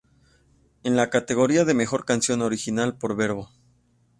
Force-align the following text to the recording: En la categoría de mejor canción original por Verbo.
En 0.81 0.95
la 0.95 1.11
categoría 1.11 1.63
de 1.63 1.75
mejor 1.75 2.05
canción 2.05 2.41
original 2.41 2.97
por 2.97 3.15
Verbo. 3.15 3.51